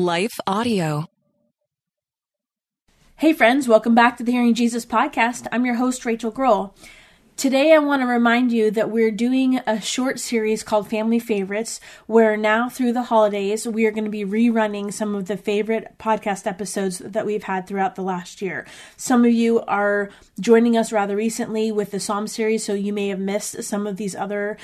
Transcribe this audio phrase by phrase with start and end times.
[0.00, 1.04] Life Audio.
[3.16, 5.46] Hey, friends, welcome back to the Hearing Jesus podcast.
[5.52, 6.74] I'm your host, Rachael Groll.
[7.36, 11.82] Today, I want to remind you that we're doing a short series called Family Favorites,
[12.06, 15.94] where now through the holidays, we are going to be rerunning some of the favorite
[15.98, 18.66] podcast episodes that we've had throughout the last year.
[18.96, 20.08] Some of you are
[20.40, 23.98] joining us rather recently with the Psalm series, so you may have missed some of
[23.98, 24.56] these other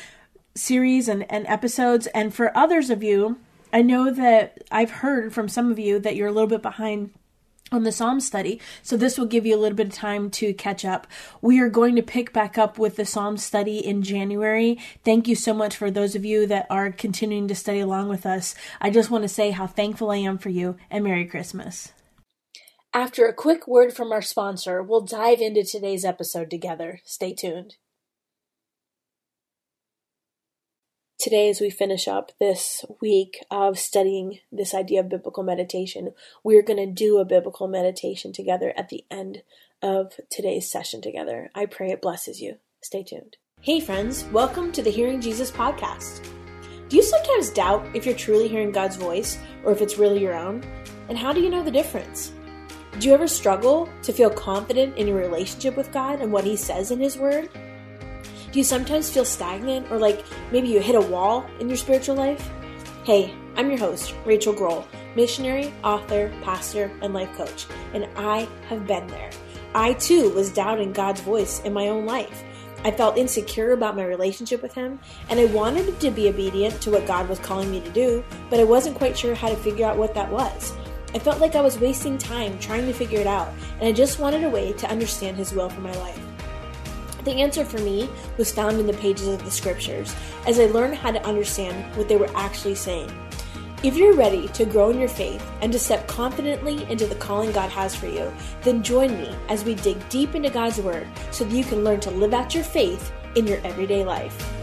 [0.54, 2.06] series and, and episodes.
[2.08, 3.36] And for others of you,
[3.72, 7.10] I know that I've heard from some of you that you're a little bit behind
[7.72, 8.60] on the Psalm study.
[8.82, 11.06] So this will give you a little bit of time to catch up.
[11.42, 14.78] We are going to pick back up with the Psalm study in January.
[15.04, 18.24] Thank you so much for those of you that are continuing to study along with
[18.24, 18.54] us.
[18.80, 21.92] I just want to say how thankful I am for you and Merry Christmas.
[22.94, 27.00] After a quick word from our sponsor, we'll dive into today's episode together.
[27.04, 27.74] Stay tuned.
[31.26, 36.62] Today, as we finish up this week of studying this idea of biblical meditation, we're
[36.62, 39.42] going to do a biblical meditation together at the end
[39.82, 41.50] of today's session together.
[41.52, 42.58] I pray it blesses you.
[42.80, 43.38] Stay tuned.
[43.60, 46.24] Hey, friends, welcome to the Hearing Jesus podcast.
[46.88, 50.34] Do you sometimes doubt if you're truly hearing God's voice or if it's really your
[50.34, 50.62] own?
[51.08, 52.30] And how do you know the difference?
[53.00, 56.54] Do you ever struggle to feel confident in your relationship with God and what He
[56.54, 57.48] says in His Word?
[58.56, 62.16] Do you sometimes feel stagnant or like maybe you hit a wall in your spiritual
[62.16, 62.50] life?
[63.04, 68.86] Hey, I'm your host, Rachael Groll, missionary, author, pastor, and life coach, and I have
[68.86, 69.28] been there.
[69.74, 72.44] I too was doubting God's voice in my own life.
[72.82, 76.90] I felt insecure about my relationship with Him, and I wanted to be obedient to
[76.90, 79.84] what God was calling me to do, but I wasn't quite sure how to figure
[79.84, 80.72] out what that was.
[81.12, 84.18] I felt like I was wasting time trying to figure it out, and I just
[84.18, 86.35] wanted a way to understand His will for my life.
[87.26, 90.14] The answer for me was found in the pages of the scriptures
[90.46, 93.10] as I learned how to understand what they were actually saying.
[93.82, 97.50] If you're ready to grow in your faith and to step confidently into the calling
[97.50, 98.32] God has for you,
[98.62, 101.98] then join me as we dig deep into God's Word so that you can learn
[101.98, 104.55] to live out your faith in your everyday life.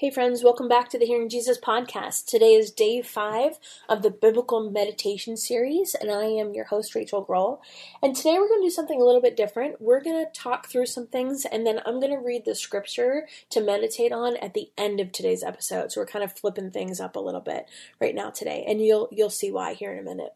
[0.00, 2.26] Hey, friends, welcome back to the Hearing Jesus podcast.
[2.26, 7.22] Today is day five of the Biblical Meditation series, and I am your host, Rachael
[7.22, 7.60] Groll.
[8.00, 9.82] And today we're going to do something a little bit different.
[9.82, 13.26] We're going to talk through some things, and then I'm going to read the scripture
[13.50, 15.90] to meditate on at the end of today's episode.
[15.90, 17.68] So we're kind of flipping things up a little bit
[18.00, 20.32] right now today, and you'll you'll see why here in a minute.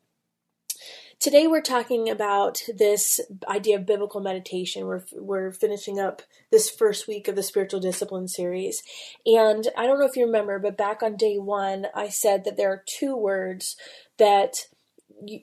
[1.22, 4.86] Today we're talking about this idea of biblical meditation.
[4.86, 8.82] We're we're finishing up this first week of the spiritual discipline series.
[9.24, 12.56] And I don't know if you remember, but back on day 1, I said that
[12.56, 13.76] there are two words
[14.18, 14.66] that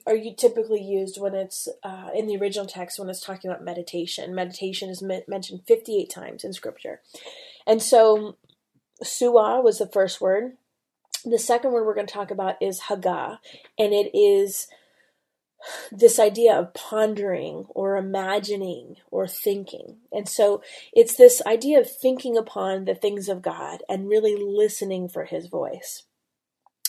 [0.06, 3.64] are you typically used when it's uh, in the original text when it's talking about
[3.64, 4.34] meditation.
[4.34, 7.00] Meditation is me- mentioned 58 times in scripture.
[7.66, 8.36] And so
[9.02, 10.58] suah was the first word.
[11.24, 13.38] The second word we're going to talk about is haggah,
[13.78, 14.66] and it is
[15.92, 19.98] this idea of pondering or imagining or thinking.
[20.12, 20.62] And so
[20.92, 25.46] it's this idea of thinking upon the things of God and really listening for his
[25.46, 26.04] voice.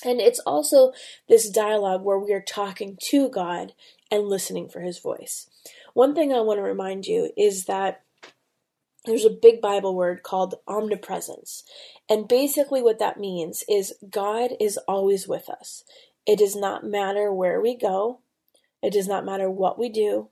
[0.04, 0.94] And it's also
[1.30, 3.74] this dialogue where we are talking to God
[4.10, 5.48] and listening for his voice.
[5.94, 8.04] One thing I want to remind you is that
[9.06, 11.64] there's a big Bible word called omnipresence.
[12.10, 15.84] And basically, what that means is God is always with us.
[16.28, 18.20] It does not matter where we go,
[18.82, 20.30] it does not matter what we do,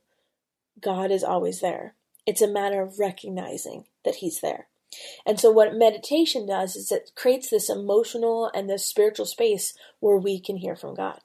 [0.81, 1.95] God is always there.
[2.25, 4.67] It's a matter of recognizing that He's there.
[5.25, 10.17] And so, what meditation does is it creates this emotional and this spiritual space where
[10.17, 11.19] we can hear from God.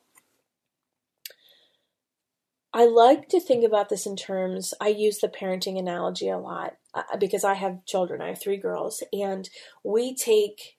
[2.72, 6.76] I like to think about this in terms, I use the parenting analogy a lot
[6.92, 8.20] uh, because I have children.
[8.20, 9.48] I have three girls, and
[9.84, 10.76] we take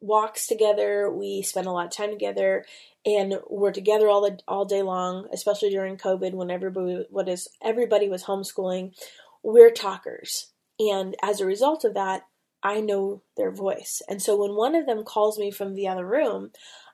[0.00, 2.64] walks together, we spend a lot of time together,
[3.04, 7.48] and we're together all the all day long, especially during COVID when everybody what is
[7.62, 8.94] everybody was homeschooling.
[9.42, 12.22] We're talkers, and as a result of that,
[12.62, 14.02] I know their voice.
[14.08, 16.50] And so when one of them calls me from the other room,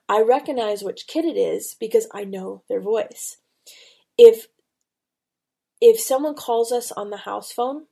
[0.09, 3.37] I recognize which kid it is because I know their voice.
[4.17, 4.47] If
[5.79, 7.85] if someone calls us on the house phone,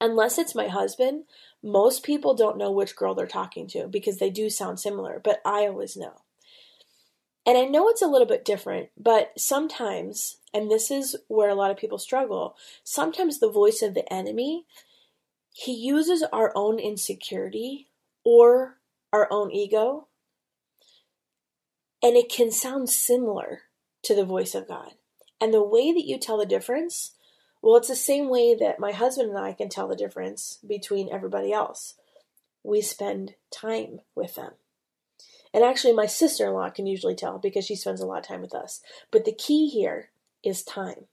[0.00, 1.24] unless it's my husband,
[1.66, 5.40] most people don't know which girl they're talking to because they do sound similar, but
[5.44, 6.22] I always know.
[7.44, 11.54] And I know it's a little bit different, but sometimes, and this is where a
[11.54, 14.64] lot of people struggle, sometimes the voice of the enemy,
[15.52, 17.88] he uses our own insecurity
[18.24, 18.78] or
[19.12, 20.08] our own ego,
[22.02, 23.62] and it can sound similar
[24.02, 24.92] to the voice of God.
[25.40, 27.15] And the way that you tell the difference,
[27.62, 31.12] well, it's the same way that my husband and I can tell the difference between
[31.12, 31.94] everybody else.
[32.62, 34.52] We spend time with them.
[35.54, 38.26] And actually, my sister in law can usually tell because she spends a lot of
[38.26, 38.82] time with us.
[39.10, 40.10] But the key here
[40.44, 41.06] is time.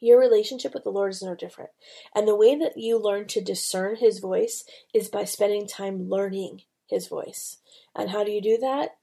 [0.00, 1.70] Your relationship with the Lord is no different.
[2.14, 6.62] And the way that you learn to discern His voice is by spending time learning
[6.88, 7.58] His voice.
[7.94, 8.96] And how do you do that?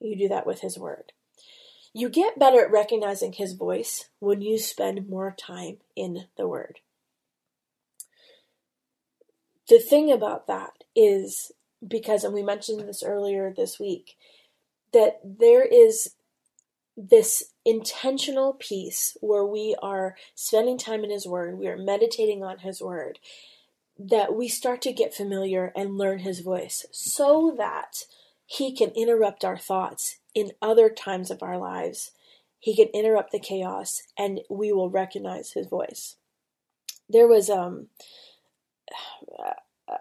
[0.00, 1.12] You do that with His Word.
[1.98, 6.80] You get better at recognizing His voice when you spend more time in the Word.
[9.70, 11.52] The thing about that is
[11.88, 14.18] because, and we mentioned this earlier this week,
[14.92, 16.10] that there is
[16.98, 22.58] this intentional piece where we are spending time in His Word, we are meditating on
[22.58, 23.20] His Word,
[23.98, 28.02] that we start to get familiar and learn His voice so that
[28.44, 32.12] He can interrupt our thoughts in other times of our lives.
[32.60, 36.16] He can interrupt the chaos and we will recognize His voice.
[37.08, 37.88] There was um,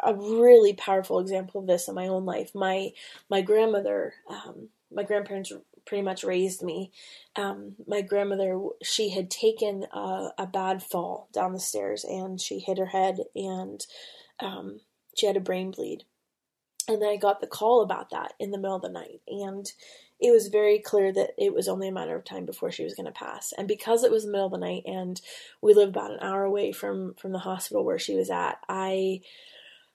[0.04, 2.52] a really powerful example of this in my own life.
[2.54, 2.92] My
[3.30, 5.54] my grandmother, um, my grandparents
[5.86, 6.92] pretty much raised me.
[7.36, 12.58] Um, my grandmother, she had taken a, a, bad fall down the stairs and she
[12.58, 13.86] hit her head and
[14.40, 14.80] um,
[15.16, 16.04] she had a brain bleed.
[16.88, 19.22] And then I got the call about that in the middle of the night.
[19.28, 19.72] And
[20.20, 22.96] it was very clear that it was only a matter of time before she was
[22.96, 23.54] going to pass.
[23.58, 25.20] And because it was the middle of the night and
[25.62, 29.22] we lived about an hour away from, from the hospital where she was at, I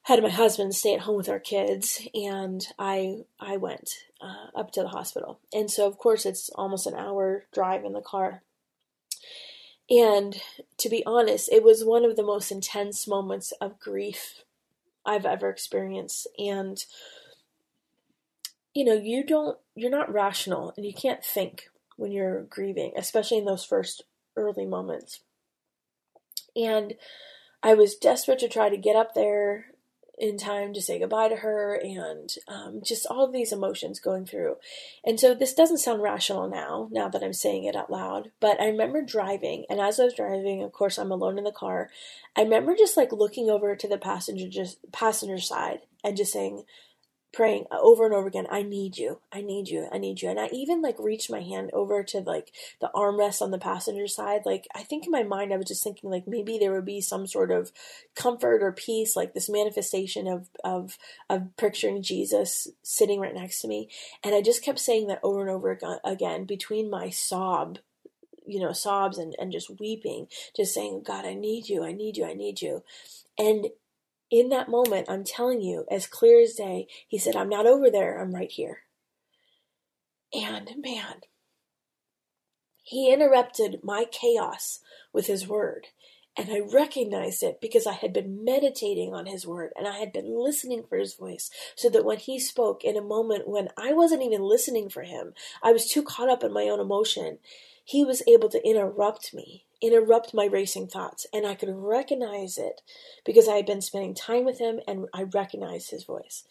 [0.03, 3.91] had my husband stay at home with our kids, and I I went
[4.21, 5.41] uh, up to the hospital.
[5.53, 8.43] And so, of course, it's almost an hour drive in the car.
[9.91, 10.41] And
[10.79, 14.45] to be honest, it was one of the most intense moments of grief
[15.05, 16.29] I've ever experienced.
[16.39, 16.83] And
[18.75, 23.39] you know, you don't you're not rational and you can't think when you're grieving, especially
[23.39, 24.05] in those first
[24.37, 25.21] early moments.
[26.57, 26.95] And
[27.63, 29.67] I was desperate to try to get up there
[30.21, 34.27] in time to say goodbye to her and um, just all of these emotions going
[34.27, 34.57] through.
[35.05, 38.61] And so this doesn't sound rational now, now that I'm saying it out loud, but
[38.61, 41.89] I remember driving, and as I was driving, of course, I'm alone in the car.
[42.37, 46.65] I remember just like looking over to the passenger just passenger side and just saying,
[47.33, 50.29] praying uh, over and over again, I need you, I need you, I need you.
[50.29, 54.07] And I even like reached my hand over to like the armrest on the passenger
[54.09, 54.43] side.
[54.45, 57.01] Like I think in my mind I was just thinking like maybe there would be
[57.01, 57.73] some sort of
[58.15, 60.99] comfort or peace, like this manifestation of of
[61.29, 63.89] of picturing Jesus sitting right next to me.
[64.25, 67.79] And I just kept saying that over and over again between my sob
[68.47, 72.17] you know sobs and, and just weeping just saying god i need you i need
[72.17, 72.83] you i need you
[73.39, 73.69] and
[74.31, 77.91] in that moment, I'm telling you, as clear as day, he said, I'm not over
[77.91, 78.83] there, I'm right here.
[80.33, 81.23] And man,
[82.83, 84.81] he interrupted my chaos
[85.13, 85.89] with his word.
[86.37, 90.13] And I recognized it because I had been meditating on his word and I had
[90.13, 91.51] been listening for his voice.
[91.75, 95.35] So that when he spoke in a moment when I wasn't even listening for him,
[95.63, 97.39] I was too caught up in my own emotion,
[97.85, 102.81] he was able to interrupt me interrupt my racing thoughts and I could recognize it
[103.25, 106.45] because I had been spending time with him and I recognized his voice.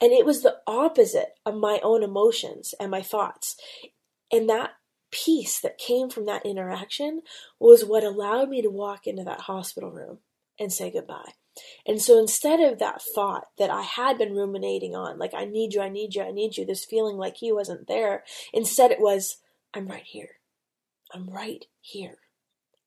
[0.00, 3.56] And it was the opposite of my own emotions and my thoughts.
[4.32, 4.72] And that
[5.12, 7.20] peace that came from that interaction
[7.60, 10.18] was what allowed me to walk into that hospital room
[10.58, 11.32] and say goodbye.
[11.86, 15.74] And so instead of that thought that I had been ruminating on, like, I need
[15.74, 18.24] you, I need you, I need you, this feeling like he wasn't there,
[18.54, 19.36] instead it was,
[19.74, 20.40] I'm right here.
[21.12, 22.21] I'm right here.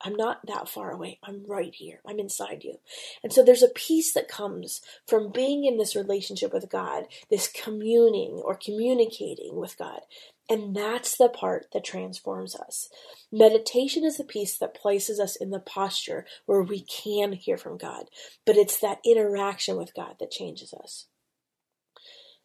[0.01, 1.19] I'm not that far away.
[1.23, 2.01] I'm right here.
[2.05, 2.79] I'm inside you.
[3.23, 7.47] And so there's a peace that comes from being in this relationship with God, this
[7.47, 10.01] communing or communicating with God.
[10.49, 12.89] And that's the part that transforms us.
[13.31, 17.77] Meditation is the piece that places us in the posture where we can hear from
[17.77, 18.05] God,
[18.45, 21.07] but it's that interaction with God that changes us.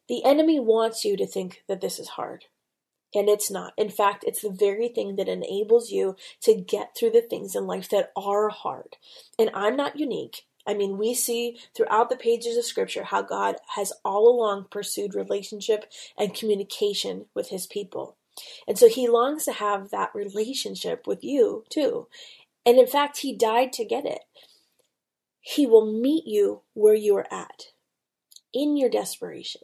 [0.08, 2.46] The enemy wants you to think that this is hard.
[3.14, 3.72] And it's not.
[3.76, 7.66] In fact, it's the very thing that enables you to get through the things in
[7.66, 8.96] life that are hard.
[9.38, 10.42] And I'm not unique.
[10.66, 15.14] I mean, we see throughout the pages of scripture how God has all along pursued
[15.14, 15.86] relationship
[16.16, 18.16] and communication with his people.
[18.68, 22.06] And so he longs to have that relationship with you too.
[22.64, 24.20] And in fact, he died to get it.
[25.40, 27.68] He will meet you where you are at,
[28.52, 29.62] in your desperation,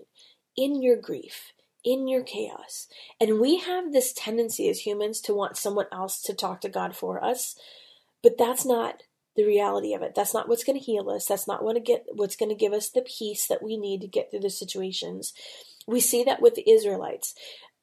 [0.57, 1.53] in your grief,
[1.87, 2.88] in your chaos.
[3.21, 6.97] And we have this tendency as humans to want someone else to talk to God
[6.97, 7.55] for us,
[8.23, 9.05] but that's not
[9.37, 10.14] the reality of it.
[10.14, 11.26] That's not what's going to heal us.
[11.26, 14.09] That's not what get, what's going to give us the peace that we need to
[14.09, 15.33] get through the situations.
[15.87, 17.35] We see that with the Israelites.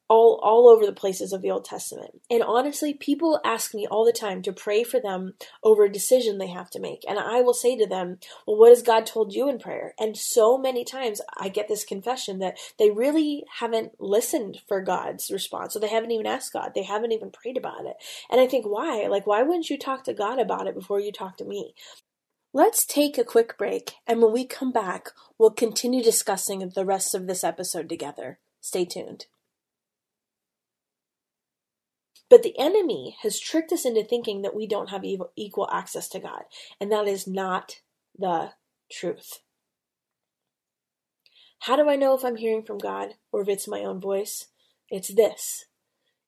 [0.09, 2.21] All all over the places of the Old Testament.
[2.29, 5.33] And honestly, people ask me all the time to pray for them
[5.63, 7.03] over a decision they have to make.
[7.07, 10.17] And I will say to them, "Well, what has God told you in prayer?" And
[10.17, 15.73] so many times I get this confession that they really haven't listened for God's response.
[15.73, 16.73] So they haven't even asked God.
[16.75, 17.95] They haven't even prayed about it.
[18.29, 19.07] And I think, "Why?
[19.07, 21.73] Like why wouldn't you talk to God about it before you talk to me?"
[22.55, 27.15] Let's take a quick break, and when we come back, we'll continue discussing the rest
[27.15, 28.37] of this episode together.
[28.61, 29.25] Stay tuned.
[32.33, 36.19] But the enemy has tricked us into thinking that we don't have equal access to
[36.19, 36.45] God,
[36.81, 37.81] and that is not
[38.17, 38.53] the
[38.91, 39.41] truth.
[41.59, 44.47] How do I know if I'm hearing from God or if it's my own voice?
[44.89, 45.65] It's this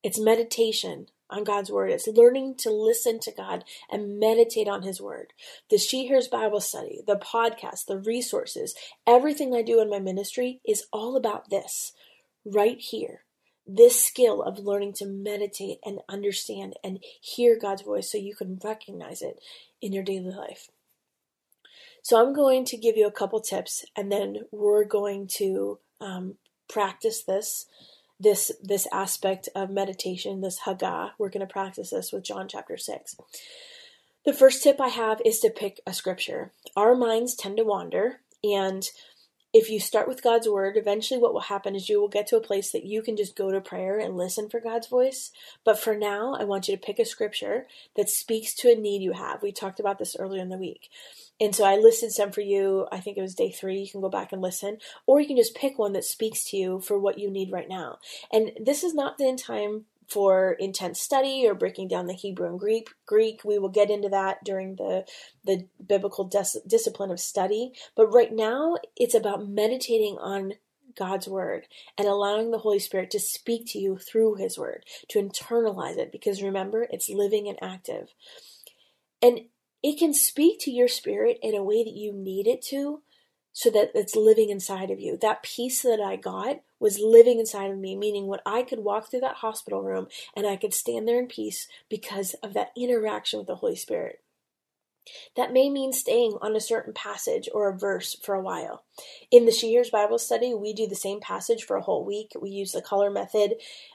[0.04, 1.90] it's meditation on God's word.
[1.90, 5.34] It's learning to listen to God and meditate on his word.
[5.72, 8.76] The She Hears Bible study, the podcast, the resources,
[9.08, 11.94] everything I do in my ministry is all about this
[12.46, 13.25] right here
[13.68, 18.60] this skill of learning to meditate and understand and hear God's voice so you can
[18.64, 19.40] recognize it
[19.82, 20.70] in your daily life.
[22.02, 26.36] So, I'm going to give you a couple tips and then we're going to um,
[26.68, 27.66] practice this.
[28.18, 32.78] This this aspect of meditation, this Haggah, we're going to practice this with John chapter
[32.78, 33.18] six.
[34.26, 36.54] The first tip I have is to pick a scripture.
[36.78, 38.90] Our minds tend to wander, and
[39.56, 42.36] if you start with God's word, eventually what will happen is you will get to
[42.36, 45.32] a place that you can just go to prayer and listen for God's voice.
[45.64, 49.02] But for now, I want you to pick a scripture that speaks to a need
[49.02, 49.42] you have.
[49.42, 50.90] We talked about this earlier in the week.
[51.40, 52.88] And so I listed some for you.
[52.92, 53.80] I think it was day three.
[53.80, 54.80] You can go back and listen.
[55.06, 57.70] Or you can just pick one that speaks to you for what you need right
[57.70, 58.00] now.
[58.34, 62.48] And this is not the end time for intense study or breaking down the Hebrew
[62.48, 62.90] and Greek.
[63.06, 65.06] Greek, we will get into that during the
[65.46, 67.74] the biblical dis- discipline of study.
[67.96, 70.54] But right now, it's about meditating on
[70.98, 75.20] God's word and allowing the Holy Spirit to speak to you through His word, to
[75.22, 76.12] internalize it.
[76.12, 78.14] Because remember, it's living and active,
[79.22, 79.42] and
[79.84, 83.02] it can speak to your spirit in a way that you need it to
[83.56, 85.18] so that it's living inside of you.
[85.18, 89.10] That peace that I got was living inside of me, meaning when I could walk
[89.10, 93.40] through that hospital room and I could stand there in peace because of that interaction
[93.40, 94.20] with the Holy Spirit.
[95.38, 98.84] That may mean staying on a certain passage or a verse for a while.
[99.32, 102.34] In the She Hears Bible study, we do the same passage for a whole week.
[102.38, 103.54] We use the color method.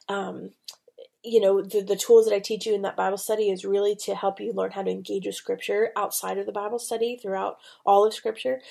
[0.08, 0.52] Um,
[1.22, 3.94] you know, the, the tools that I teach you in that Bible study is really
[4.04, 7.58] to help you learn how to engage with Scripture outside of the Bible study throughout
[7.84, 8.62] all of Scripture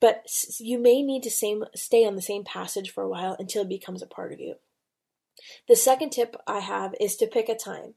[0.00, 0.26] but
[0.58, 3.68] you may need to same, stay on the same passage for a while until it
[3.68, 4.56] becomes a part of you.
[5.68, 7.94] The second tip I have is to pick a time.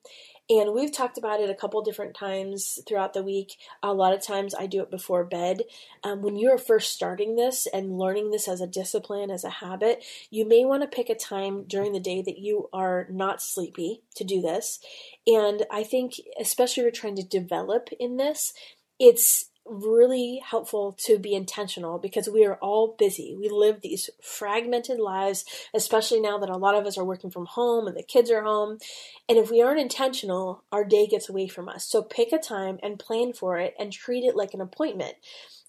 [0.51, 3.55] And we've talked about it a couple different times throughout the week.
[3.83, 5.61] A lot of times I do it before bed.
[6.03, 10.03] Um, when you're first starting this and learning this as a discipline, as a habit,
[10.31, 14.01] you may want to pick a time during the day that you are not sleepy
[14.15, 14.79] to do this.
[15.27, 18.53] And I think, especially if you're trying to develop in this,
[18.97, 23.35] it's really helpful to be intentional because we are all busy.
[23.37, 27.45] We live these fragmented lives, especially now that a lot of us are working from
[27.45, 28.79] home and the kids are home.
[29.27, 31.85] And if we aren't intentional, our day gets away from us.
[31.85, 35.15] So pick a time and plan for it and treat it like an appointment.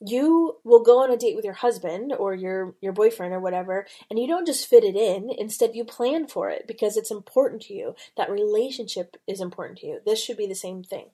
[0.00, 3.86] You will go on a date with your husband or your your boyfriend or whatever,
[4.08, 5.30] and you don't just fit it in.
[5.36, 7.94] Instead, you plan for it because it's important to you.
[8.16, 10.00] That relationship is important to you.
[10.06, 11.10] This should be the same thing.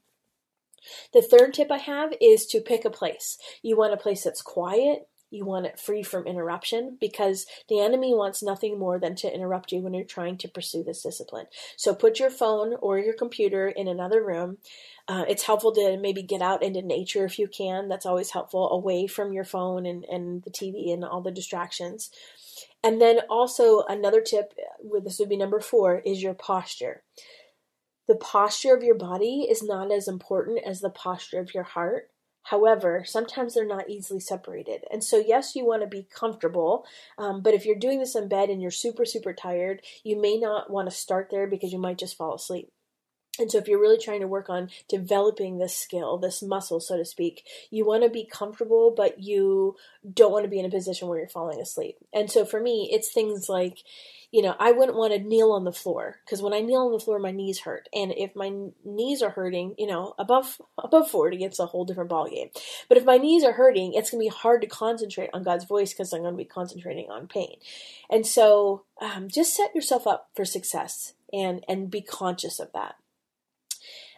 [1.12, 3.38] The third tip I have is to pick a place.
[3.62, 8.14] You want a place that's quiet, you want it free from interruption because the enemy
[8.14, 11.46] wants nothing more than to interrupt you when you're trying to pursue this discipline.
[11.76, 14.58] So put your phone or your computer in another room.
[15.08, 17.88] Uh, it's helpful to maybe get out into nature if you can.
[17.88, 22.10] That's always helpful, away from your phone and, and the TV and all the distractions.
[22.82, 24.54] And then also another tip,
[25.02, 27.02] this would be number four, is your posture.
[28.08, 32.10] The posture of your body is not as important as the posture of your heart.
[32.44, 34.84] However, sometimes they're not easily separated.
[34.92, 36.86] And so, yes, you want to be comfortable,
[37.18, 40.38] um, but if you're doing this in bed and you're super, super tired, you may
[40.38, 42.70] not want to start there because you might just fall asleep.
[43.38, 46.96] And so, if you're really trying to work on developing this skill, this muscle, so
[46.96, 49.76] to speak, you want to be comfortable, but you
[50.14, 51.96] don't want to be in a position where you're falling asleep.
[52.12, 53.78] And so, for me, it's things like,
[54.32, 56.92] you know, I wouldn't want to kneel on the floor because when I kneel on
[56.92, 58.52] the floor, my knees hurt, and if my
[58.84, 62.50] knees are hurting, you know, above above forty, it's a whole different ballgame.
[62.88, 65.92] But if my knees are hurting, it's gonna be hard to concentrate on God's voice
[65.92, 67.56] because I'm gonna be concentrating on pain.
[68.10, 72.96] And so, um, just set yourself up for success and and be conscious of that.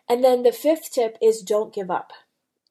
[0.09, 2.13] And then the fifth tip is don't give up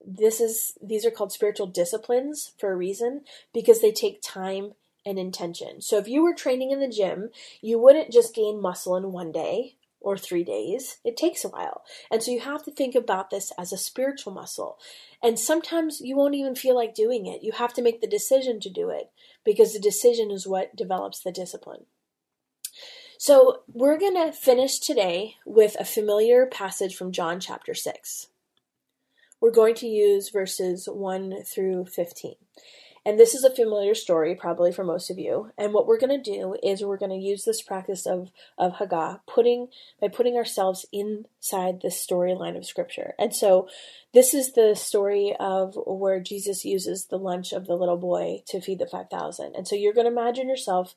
[0.07, 3.21] this is these are called spiritual disciplines for a reason
[3.53, 4.71] because they take time
[5.05, 5.81] and intention.
[5.81, 7.29] So if you were training in the gym,
[7.61, 10.97] you wouldn't just gain muscle in one day or three days.
[11.03, 11.83] It takes a while.
[12.09, 14.77] And so you have to think about this as a spiritual muscle.
[15.21, 17.43] And sometimes you won't even feel like doing it.
[17.43, 19.09] You have to make the decision to do it
[19.43, 21.85] because the decision is what develops the discipline.
[23.19, 28.27] So we're going to finish today with a familiar passage from John chapter 6.
[29.41, 32.35] We're going to use verses 1 through 15.
[33.07, 35.51] And this is a familiar story, probably for most of you.
[35.57, 38.73] And what we're going to do is we're going to use this practice of, of
[38.73, 39.69] Haggah, putting
[39.99, 43.15] by putting ourselves inside the storyline of Scripture.
[43.17, 43.67] And so,
[44.13, 48.61] this is the story of where Jesus uses the lunch of the little boy to
[48.61, 49.55] feed the five thousand.
[49.55, 50.93] And so, you're going to imagine yourself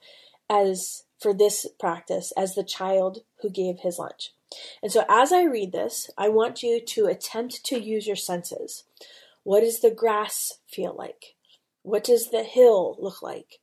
[0.50, 4.33] as for this practice as the child who gave his lunch.
[4.83, 8.85] And so, as I read this, I want you to attempt to use your senses.
[9.45, 11.37] What does the grass feel like?
[11.83, 13.61] What does the hill look like?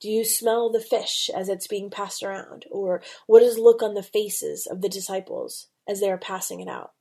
[0.00, 2.64] Do you smell the fish as it's being passed around?
[2.70, 6.68] Or what does look on the faces of the disciples as they are passing it
[6.68, 6.92] out?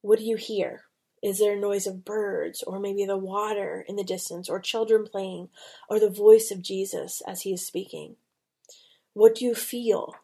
[0.00, 0.82] What do you hear?
[1.22, 5.04] Is there a noise of birds, or maybe the water in the distance, or children
[5.04, 5.48] playing,
[5.88, 8.16] or the voice of Jesus as he is speaking?
[9.14, 10.14] What do you feel?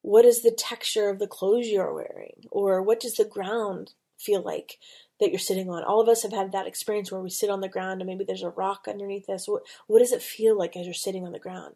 [0.00, 2.44] What is the texture of the clothes you're wearing?
[2.50, 4.78] Or what does the ground feel like
[5.20, 5.84] that you're sitting on.
[5.84, 8.24] All of us have had that experience where we sit on the ground and maybe
[8.24, 9.48] there's a rock underneath us.
[9.48, 11.74] What, what does it feel like as you're sitting on the ground?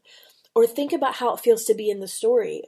[0.55, 2.63] Or think about how it feels to be in the story.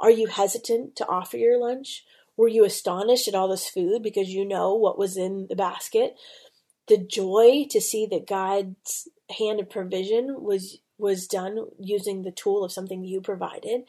[0.00, 2.04] Are you hesitant to offer your lunch?
[2.38, 6.14] Were you astonished at all this food because you know what was in the basket?
[6.86, 12.64] The joy to see that God's hand of provision was was done using the tool
[12.64, 13.82] of something you provided.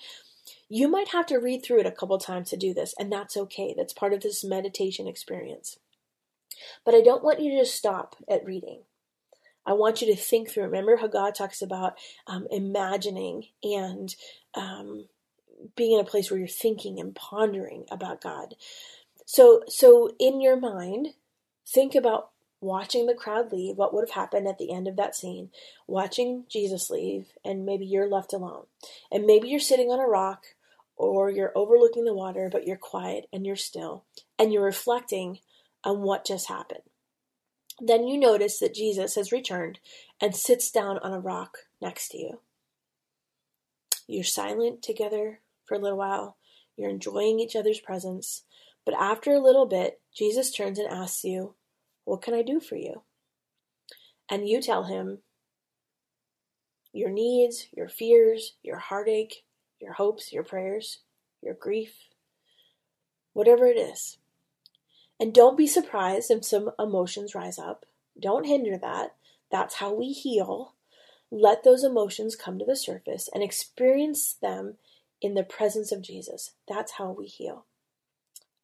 [0.68, 3.38] You might have to read through it a couple times to do this, and that's
[3.38, 3.74] okay.
[3.78, 5.78] That's part of this meditation experience.
[6.84, 8.82] But I don't want you to just stop at reading.
[9.66, 10.64] I want you to think through.
[10.64, 14.16] Remember how God talks about um, imagining and
[14.56, 15.06] um,
[15.76, 18.56] being in a place where you're thinking and pondering about God.
[19.26, 21.10] So, so in your mind,
[21.68, 23.78] think about watching the crowd leave.
[23.78, 25.50] What would have happened at the end of that scene?
[25.88, 28.66] Watching Jesus leave, and maybe you're left alone,
[29.12, 30.44] and maybe you're sitting on a rock,
[30.96, 34.04] or you're overlooking the water, but you're quiet and you're still,
[34.38, 35.40] and you're reflecting
[35.84, 36.82] on what just happened.
[37.80, 39.80] Then you notice that Jesus has returned
[40.20, 42.42] and sits down on a rock next to you.
[44.08, 46.36] You're silent together for a little while.
[46.76, 48.44] You're enjoying each other's presence.
[48.86, 51.56] But after a little bit, Jesus turns and asks you,
[52.04, 53.04] What can I do for you?
[54.30, 55.20] And you tell him
[56.92, 59.44] your needs, your fears, your heartache,
[59.80, 61.00] your hopes, your prayers,
[61.42, 61.94] your grief,
[63.34, 64.18] whatever it is.
[65.20, 67.86] And don't be surprised if some emotions rise up.
[68.20, 69.16] Don't hinder that.
[69.52, 70.76] That's how we heal.
[71.32, 74.76] Let those emotions come to the surface and experience them
[75.22, 76.52] in the presence of Jesus.
[76.68, 77.66] That's how we heal.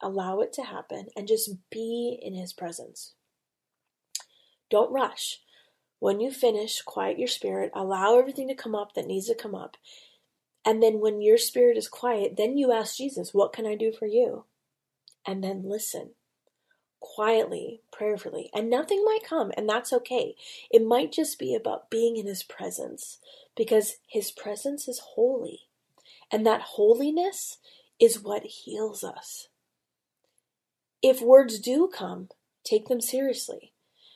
[0.02, 3.14] Allow it to happen and just be in His presence.
[4.70, 5.40] Don't rush.
[6.00, 9.56] When you finish, quiet your spirit, allow everything to come up that needs to come
[9.56, 9.78] up.
[10.66, 13.92] And then when your spirit is quiet, then you ask Jesus, What can I do
[13.92, 14.46] for you?
[15.26, 16.12] And then listen
[17.00, 20.36] quietly, prayerfully, and nothing might come, and that's okay.
[20.72, 23.20] It might just be about being in His presence
[23.56, 25.62] because His presence is holy,
[26.32, 27.58] and that holiness
[28.00, 29.48] is what heals us.
[31.02, 32.30] If words do come,
[32.64, 33.74] take them seriously.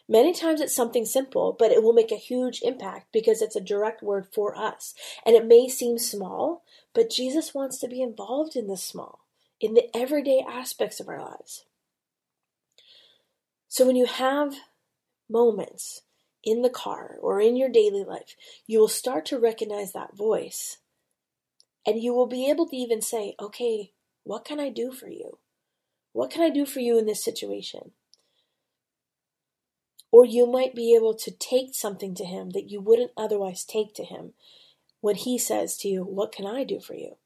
[0.07, 3.61] Many times it's something simple, but it will make a huge impact because it's a
[3.61, 4.95] direct word for us.
[5.23, 6.63] And it may seem small,
[6.95, 9.19] but Jesus wants to be involved in the small,
[9.61, 11.63] in the everyday aspects of our lives.
[13.67, 14.55] So when you have
[15.29, 16.01] moments
[16.43, 20.77] in the car or in your daily life, you will start to recognize that voice.
[21.89, 25.39] And you will be able to even say, okay, what can I do for you?
[26.13, 27.93] What can I do for you in this situation?
[30.11, 33.95] Or you might be able to take something to him that you wouldn't otherwise take
[33.95, 34.33] to him
[35.01, 37.17] when he says to you, What can I do for you?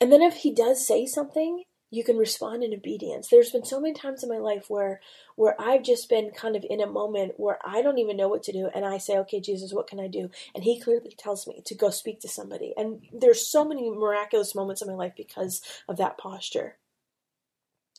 [0.00, 3.28] And then if he does say something you can respond in obedience.
[3.28, 5.00] There's been so many times in my life where
[5.36, 8.42] where I've just been kind of in a moment where I don't even know what
[8.44, 11.46] to do and I say, "Okay, Jesus, what can I do?" And he clearly tells
[11.46, 12.74] me to go speak to somebody.
[12.76, 16.78] And there's so many miraculous moments in my life because of that posture.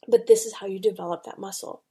[0.08, 1.84] But this is how you develop that muscle.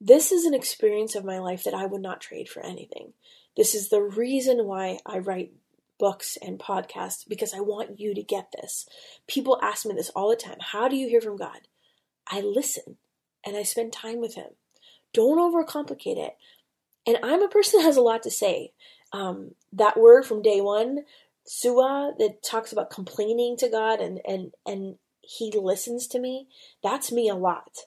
[0.00, 3.14] This is an experience of my life that I would not trade for anything.
[3.56, 5.52] This is the reason why I write
[5.98, 8.86] books and podcasts because I want you to get this.
[9.26, 11.68] People ask me this all the time How do you hear from God?
[12.26, 12.96] I listen
[13.44, 14.50] and I spend time with Him.
[15.12, 16.36] Don't overcomplicate it.
[17.06, 18.72] And I'm a person that has a lot to say.
[19.12, 21.04] Um, that word from day one,
[21.44, 26.48] sua, that talks about complaining to God and, and, and he listens to me,
[26.82, 27.78] that's me a lot.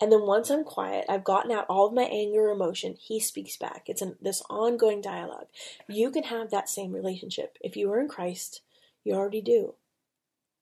[0.00, 3.20] And then once I'm quiet, I've gotten out all of my anger or emotion, he
[3.20, 3.84] speaks back.
[3.86, 5.48] It's an, this ongoing dialogue.
[5.88, 7.58] You can have that same relationship.
[7.60, 8.62] If you are in Christ,
[9.04, 9.74] you already do.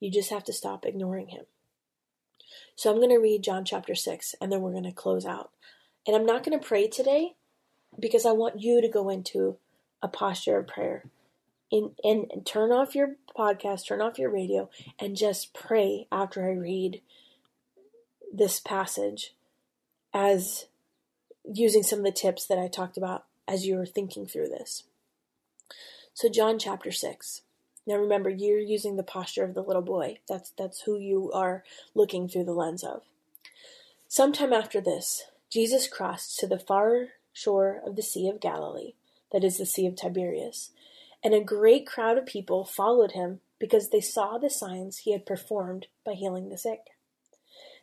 [0.01, 1.45] You just have to stop ignoring him.
[2.75, 5.51] So I'm going to read John chapter 6 and then we're going to close out.
[6.07, 7.35] And I'm not going to pray today
[7.99, 9.59] because I want you to go into
[10.03, 11.05] a posture of prayer.
[11.71, 16.49] In, and, and turn off your podcast, turn off your radio, and just pray after
[16.49, 17.03] I read
[18.33, 19.35] this passage
[20.13, 20.67] as
[21.45, 24.85] using some of the tips that I talked about as you were thinking through this.
[26.13, 27.43] So John chapter 6.
[27.87, 30.19] Now remember you're using the posture of the little boy.
[30.29, 31.65] That's that's who you are
[31.95, 33.03] looking through the lens of.
[34.09, 38.93] Sometime after this, Jesus crossed to the far shore of the Sea of Galilee,
[39.33, 40.71] that is the Sea of Tiberias,
[41.23, 45.25] and a great crowd of people followed him because they saw the signs he had
[45.25, 46.81] performed by healing the sick.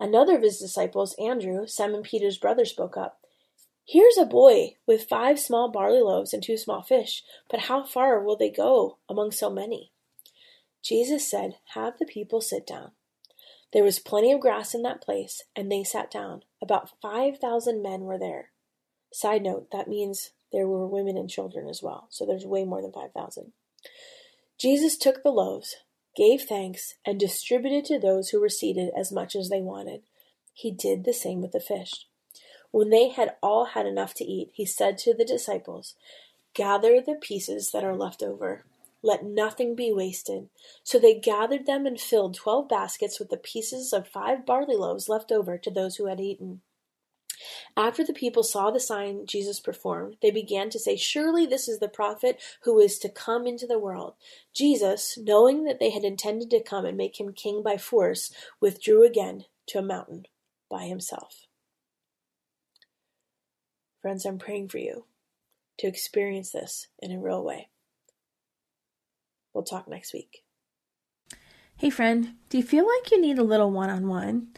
[0.00, 3.20] Another of his disciples, Andrew, Simon Peter's brother, spoke up.
[3.86, 8.22] Here's a boy with five small barley loaves and two small fish, but how far
[8.22, 9.92] will they go among so many?
[10.82, 12.92] Jesus said, Have the people sit down.
[13.72, 16.42] There was plenty of grass in that place, and they sat down.
[16.62, 18.50] About 5,000 men were there.
[19.12, 22.80] Side note, that means there were women and children as well, so there's way more
[22.80, 23.52] than 5,000.
[24.58, 25.76] Jesus took the loaves,
[26.16, 30.02] gave thanks, and distributed to those who were seated as much as they wanted.
[30.52, 32.06] He did the same with the fish.
[32.70, 35.94] When they had all had enough to eat, he said to the disciples,
[36.54, 38.64] Gather the pieces that are left over.
[39.02, 40.50] Let nothing be wasted.
[40.82, 45.08] So they gathered them and filled twelve baskets with the pieces of five barley loaves
[45.08, 46.60] left over to those who had eaten.
[47.76, 51.78] After the people saw the sign Jesus performed, they began to say, Surely this is
[51.78, 54.14] the prophet who is to come into the world.
[54.54, 59.04] Jesus, knowing that they had intended to come and make him king by force, withdrew
[59.04, 60.26] again to a mountain
[60.70, 61.46] by himself.
[64.02, 65.04] Friends, I'm praying for you
[65.78, 67.68] to experience this in a real way.
[69.52, 70.44] We'll talk next week.
[71.76, 74.48] Hey, friend, do you feel like you need a little one on one?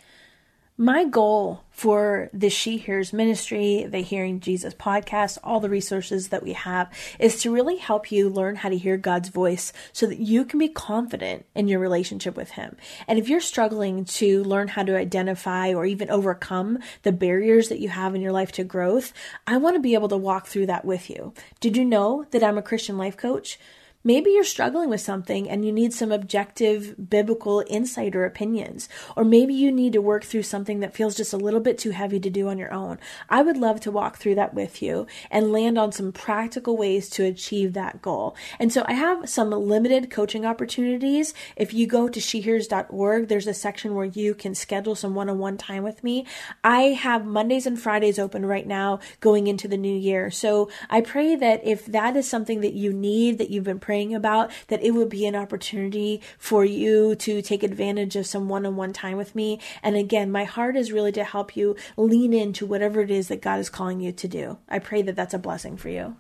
[0.82, 6.42] My goal for the She Hears ministry, the Hearing Jesus podcast, all the resources that
[6.42, 10.18] we have is to really help you learn how to hear God's voice so that
[10.18, 12.76] you can be confident in your relationship with Him.
[13.06, 17.78] And if you're struggling to learn how to identify or even overcome the barriers that
[17.78, 19.12] you have in your life to growth,
[19.46, 21.32] I want to be able to walk through that with you.
[21.60, 23.56] Did you know that I'm a Christian life coach?
[24.04, 28.88] Maybe you're struggling with something and you need some objective biblical insight or opinions.
[29.16, 31.90] Or maybe you need to work through something that feels just a little bit too
[31.90, 32.98] heavy to do on your own.
[33.30, 37.08] I would love to walk through that with you and land on some practical ways
[37.10, 38.34] to achieve that goal.
[38.58, 41.32] And so I have some limited coaching opportunities.
[41.56, 45.38] If you go to shehears.org, there's a section where you can schedule some one on
[45.38, 46.26] one time with me.
[46.64, 50.30] I have Mondays and Fridays open right now going into the new year.
[50.30, 54.14] So I pray that if that is something that you need, that you've been praying
[54.14, 58.64] about, that it would be an opportunity for you to take advantage of some one
[58.64, 59.60] on one time with me.
[59.82, 63.42] And again, my heart is really to help you lean into whatever it is that
[63.42, 64.56] God is calling you to do.
[64.66, 66.16] I pray that that's a blessing for you.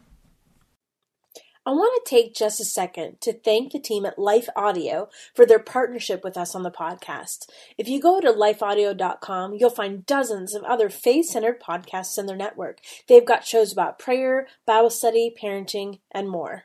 [1.64, 5.46] I want to take just a second to thank the team at Life Audio for
[5.46, 7.46] their partnership with us on the podcast.
[7.78, 12.36] If you go to lifeaudio.com, you'll find dozens of other faith centered podcasts in their
[12.36, 12.80] network.
[13.08, 16.64] They've got shows about prayer, Bible study, parenting, and more.